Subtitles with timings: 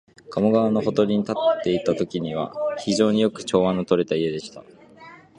[0.31, 4.63] 加茂川のほとりに建っていたときは、非常によく調和のとれた家でした